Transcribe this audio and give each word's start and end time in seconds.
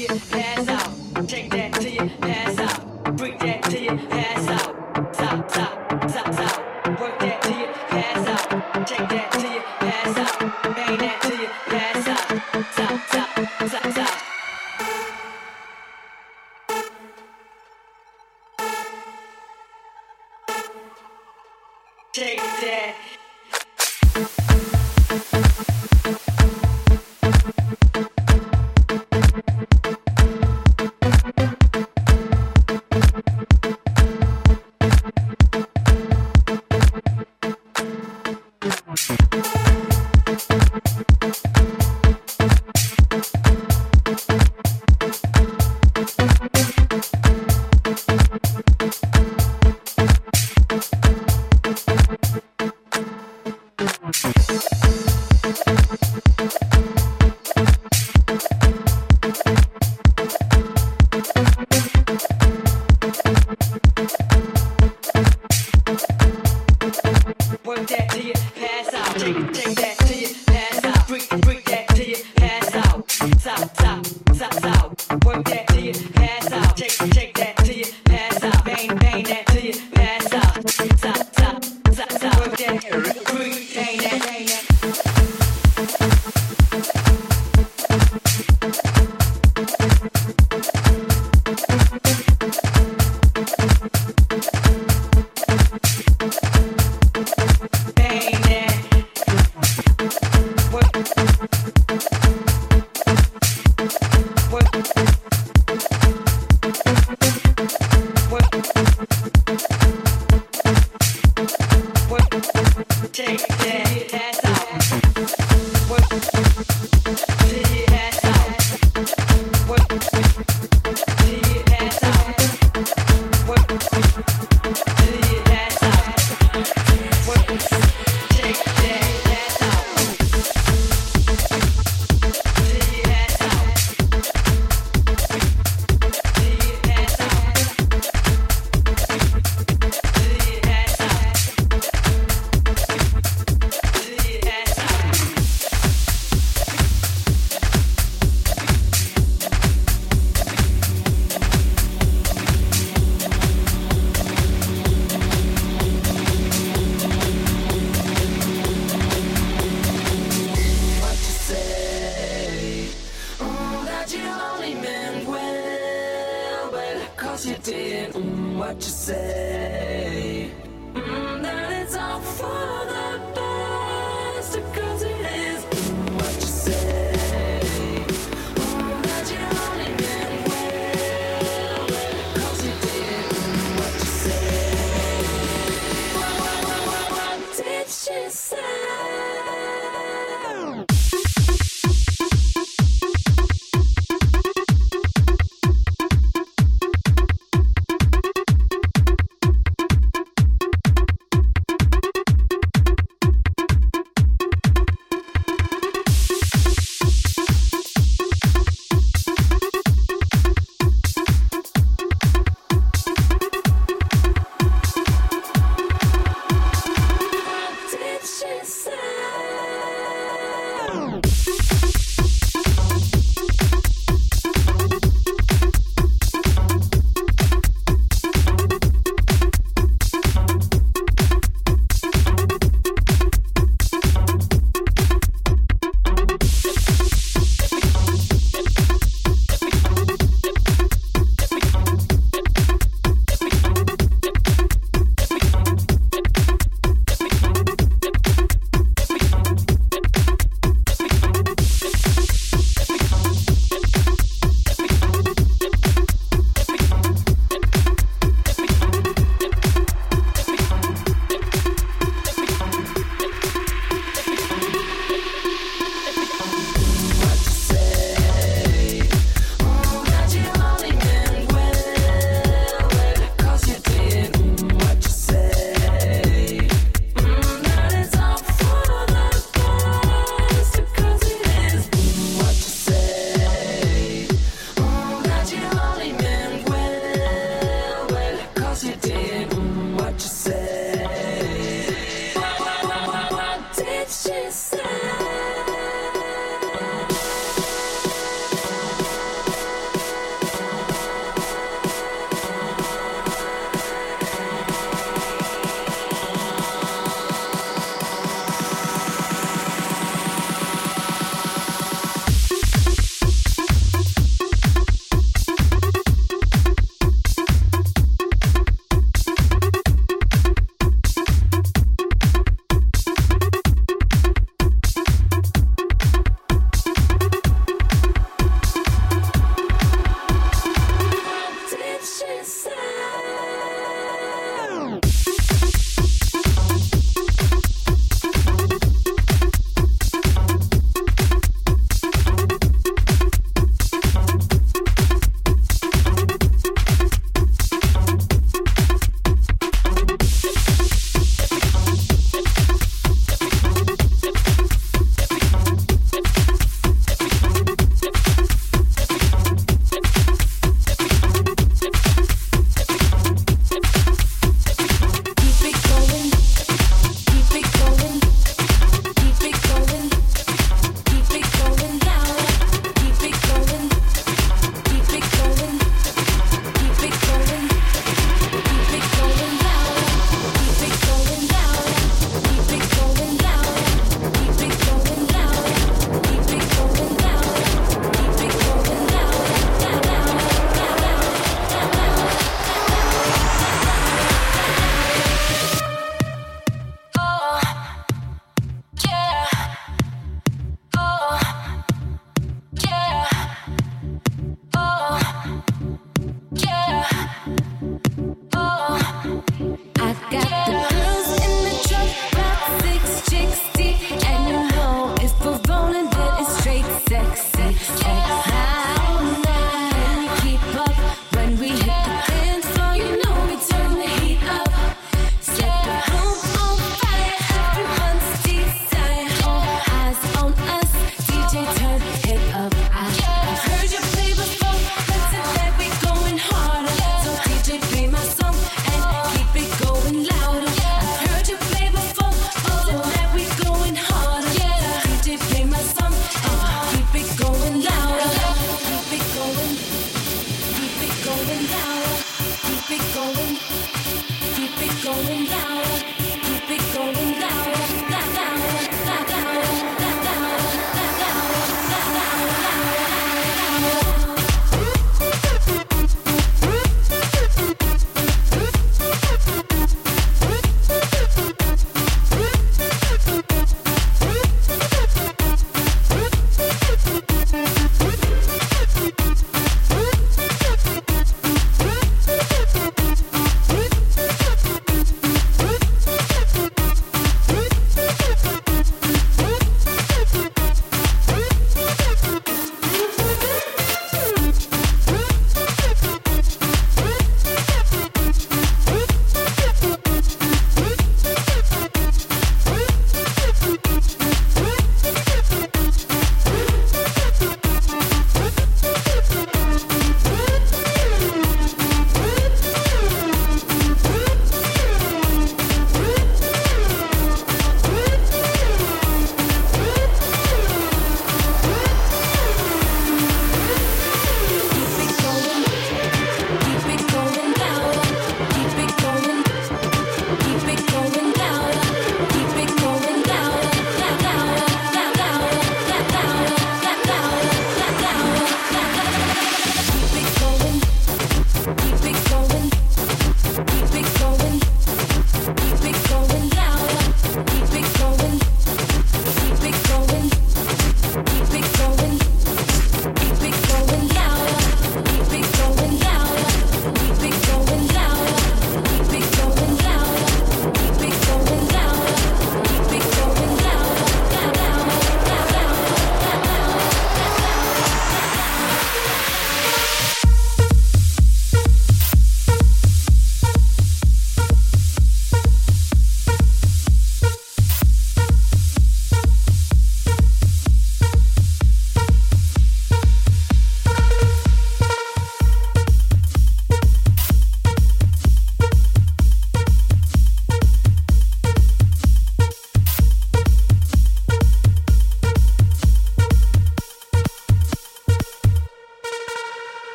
you 0.00 0.08
pass 0.08 0.68
out. 0.68 1.30
Shake 1.30 1.50
that 1.50 1.74
till 1.74 1.92
you 1.92 2.10
pass 2.20 2.58
out. 2.58 2.59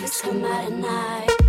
Let's 0.00 0.22
make 0.22 0.32
some 0.32 0.42
night 0.42 0.72
night. 0.72 1.47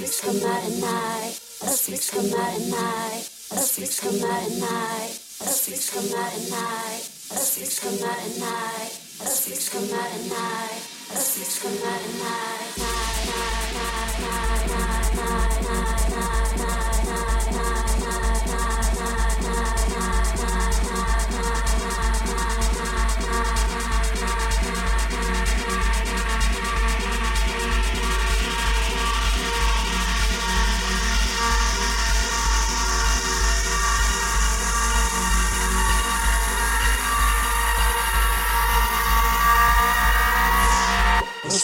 weeks 0.00 0.20
come 0.22 0.36
out 0.36 0.64
at 0.64 0.72
night. 0.78 1.40
Us 1.62 1.88
weeks 1.88 2.10
come 2.10 2.24
out 2.32 2.54
at 2.54 2.66
night. 2.68 3.28
A 3.52 3.56
weeks 3.56 4.00
come 4.00 4.24
out 4.24 4.42
at 4.42 4.56
night. 4.56 5.20
A 5.40 5.44
weeks 5.44 5.90
come 5.92 6.18
out 6.18 6.32
at 6.32 6.50
night. 6.50 7.04
A 7.30 7.36
weeks 7.36 7.78
come 7.80 8.08
out 8.08 8.16
at 8.16 8.38
night. 8.40 8.92
A 9.20 9.28
weeks 9.28 9.68
come 9.68 9.92
out 9.92 10.08
at 10.08 10.24
night. 10.24 10.80
A 11.10 11.20
weeks 11.20 11.62
come 11.62 11.76
out 11.84 12.00
at 12.00 12.14
night. 12.16 12.78
Night, 12.80 13.28
night, 13.28 13.74
night, 13.76 14.20
night, 14.20 14.66
night, 14.70 15.14
night, 15.14 15.62
night, 15.62 16.16
night. 16.16 16.39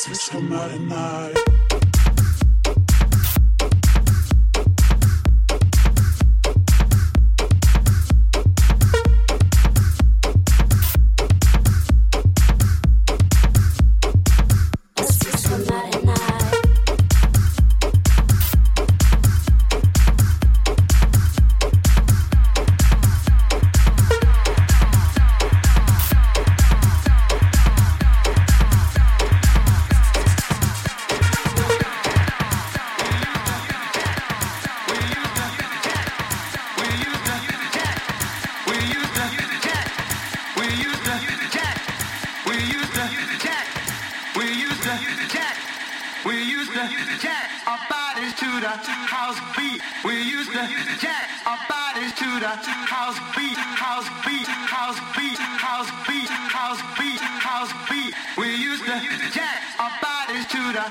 Francisco 0.06 0.40
night 0.40 0.40
my 0.40 0.78
night. 0.78 1.55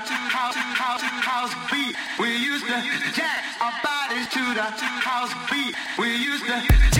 house, 0.04 0.54
house, 0.54 1.00
house 1.00 1.54
beat. 1.70 1.96
We 2.18 2.36
used 2.36 2.66
to 2.66 3.12
jack 3.14 3.44
our 3.60 3.72
bodies 3.82 4.28
to 4.28 4.40
the 4.54 4.62
house 4.62 5.32
beat. 5.50 5.74
We 5.98 6.16
used 6.16 6.44
to. 6.44 6.95